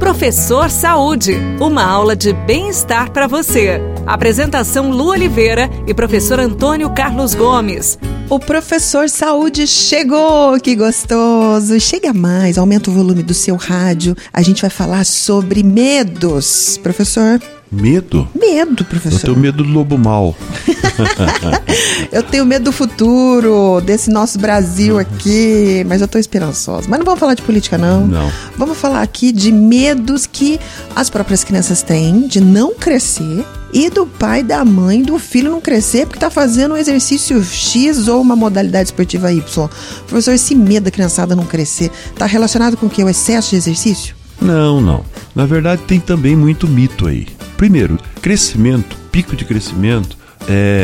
[0.00, 3.78] Professor Saúde, uma aula de bem-estar para você.
[4.06, 7.98] Apresentação Lu Oliveira e professor Antônio Carlos Gomes.
[8.30, 11.78] O professor Saúde chegou, que gostoso!
[11.78, 14.16] Chega mais, aumenta o volume do seu rádio.
[14.32, 16.80] A gente vai falar sobre medos.
[16.82, 17.38] Professor,
[17.70, 18.28] Medo?
[18.34, 19.16] medo, professor.
[19.16, 20.36] Eu tenho medo do lobo mal.
[22.10, 26.86] Eu tenho medo do futuro, desse nosso Brasil aqui, mas eu tô esperançosa.
[26.88, 28.06] Mas não vamos falar de política, não.
[28.06, 28.32] Não.
[28.56, 30.58] Vamos falar aqui de medos que
[30.94, 35.60] as próprias crianças têm de não crescer e do pai, da mãe, do filho não
[35.60, 39.68] crescer porque tá fazendo um exercício X ou uma modalidade esportiva Y.
[40.06, 43.04] Professor, esse medo da criançada não crescer tá relacionado com o que?
[43.04, 44.14] O excesso de exercício?
[44.40, 45.04] Não, não.
[45.34, 47.26] Na verdade, tem também muito mito aí.
[47.60, 50.16] Primeiro, crescimento, pico de crescimento,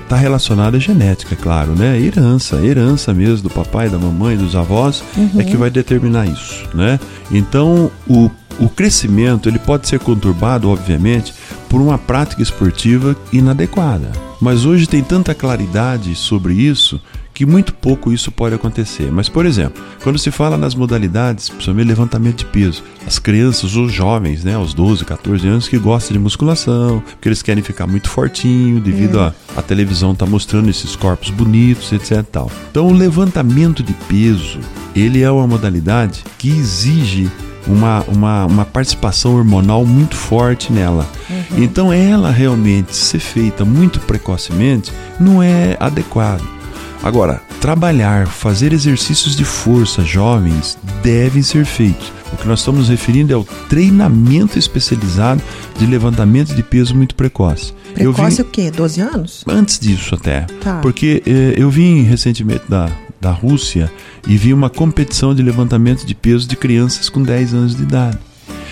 [0.00, 2.00] está relacionado à genética, é claro, né?
[2.00, 5.02] Herança, herança mesmo do papai, da mamãe, dos avós,
[5.36, 7.00] é que vai determinar isso, né?
[7.28, 11.34] Então, o, o crescimento ele pode ser conturbado, obviamente,
[11.68, 14.12] por uma prática esportiva inadequada.
[14.40, 17.00] Mas hoje tem tanta claridade sobre isso
[17.40, 19.10] que muito pouco isso pode acontecer.
[19.10, 23.90] Mas, por exemplo, quando se fala nas modalidades, principalmente levantamento de peso, as crianças, os
[23.90, 28.10] jovens, né, aos 12, 14 anos, que gostam de musculação, porque eles querem ficar muito
[28.10, 32.22] fortinho devido a, a televisão tá mostrando esses corpos bonitos, etc.
[32.30, 32.50] Tal.
[32.70, 34.58] Então, o levantamento de peso,
[34.94, 37.30] ele é uma modalidade que exige
[37.66, 41.08] uma, uma, uma participação hormonal muito forte nela.
[41.56, 46.59] Então, ela realmente ser feita muito precocemente não é adequado.
[47.02, 52.12] Agora, trabalhar, fazer exercícios de força jovens devem ser feitos.
[52.32, 55.40] O que nós estamos referindo é o treinamento especializado
[55.78, 57.72] de levantamento de peso muito precoce.
[57.94, 58.70] Precoce vi- o quê?
[58.70, 59.44] 12 anos?
[59.48, 60.42] Antes disso até.
[60.62, 60.78] Tá.
[60.80, 62.88] Porque eh, eu vim recentemente da,
[63.20, 63.90] da Rússia
[64.28, 68.18] e vi uma competição de levantamento de peso de crianças com 10 anos de idade.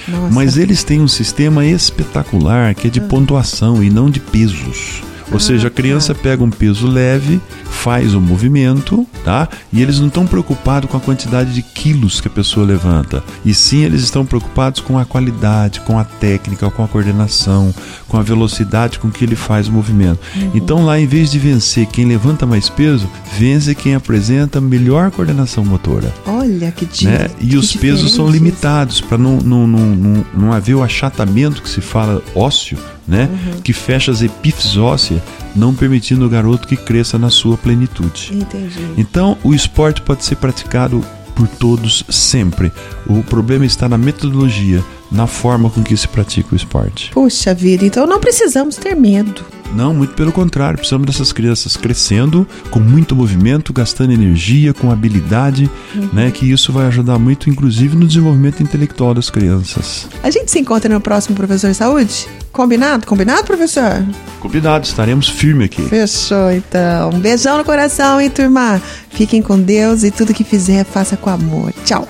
[0.07, 0.35] Nossa.
[0.35, 5.03] Mas eles têm um sistema espetacular que é de pontuação e não de pesos.
[5.31, 9.49] Ou seja, a criança pega um peso leve, faz o movimento, tá?
[9.73, 13.23] E eles não estão preocupados com a quantidade de quilos que a pessoa levanta.
[13.45, 17.75] E sim, eles estão preocupados com a qualidade, com a técnica, com a coordenação,
[18.09, 20.19] com a velocidade com que ele faz o movimento.
[20.55, 23.09] Então, lá, em vez de vencer quem levanta mais peso,
[23.39, 27.29] vence quem apresenta melhor coordenação motora Olha que di- né?
[27.41, 31.63] E que os pesos são limitados para não, não, não, não, não haver o achatamento
[31.63, 33.29] que se fala ósseo, né?
[33.33, 33.61] Uhum.
[33.63, 35.21] Que fecha as epífises ósseas,
[35.57, 38.31] não permitindo o garoto que cresça na sua plenitude.
[38.35, 38.79] Entendi.
[38.97, 41.03] Então, o esporte pode ser praticado
[41.35, 42.71] por todos sempre.
[43.07, 47.11] O problema está na metodologia, na forma com que se pratica o esporte.
[47.13, 49.45] Puxa vida, então não precisamos ter medo.
[49.75, 55.71] Não, muito pelo contrário, precisamos dessas crianças crescendo, com muito movimento, gastando energia, com habilidade,
[56.13, 56.31] né?
[56.31, 60.09] Que isso vai ajudar muito, inclusive, no desenvolvimento intelectual das crianças.
[60.23, 62.27] A gente se encontra no próximo Professor Saúde?
[62.53, 63.07] Combinado?
[63.07, 64.05] Combinado, professor?
[64.41, 65.83] Combinado, estaremos firmes aqui.
[65.83, 67.11] Fechou, então.
[67.11, 68.81] Um beijão no coração, hein, turma?
[69.11, 71.73] Fiquem com Deus e tudo que fizer, faça com amor.
[71.85, 72.09] Tchau.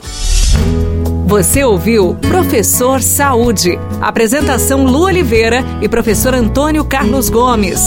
[1.29, 3.79] Você ouviu Professor Saúde.
[4.01, 7.83] Apresentação Lu Oliveira e professor Antônio Carlos Gomes.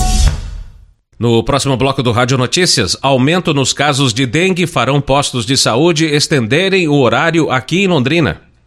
[1.18, 6.06] No próximo bloco do Rádio Notícias, aumento nos casos de dengue farão postos de saúde
[6.06, 8.42] estenderem o horário aqui em Londrina.